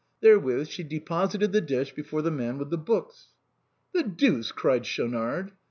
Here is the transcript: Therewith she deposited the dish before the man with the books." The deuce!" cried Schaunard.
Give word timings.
Therewith 0.21 0.67
she 0.67 0.81
deposited 0.83 1.51
the 1.51 1.61
dish 1.61 1.93
before 1.93 2.23
the 2.23 2.31
man 2.31 2.57
with 2.57 2.71
the 2.71 2.77
books." 2.79 3.27
The 3.93 4.01
deuce!" 4.01 4.51
cried 4.51 4.87
Schaunard. 4.87 5.51